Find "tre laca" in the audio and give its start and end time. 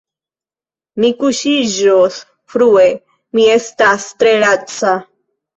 4.23-4.99